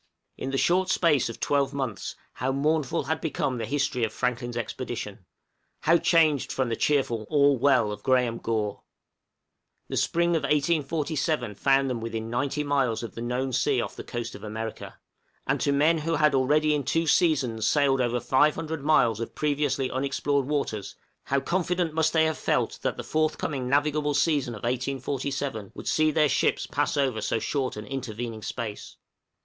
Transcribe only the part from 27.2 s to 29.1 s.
so short an intervening space!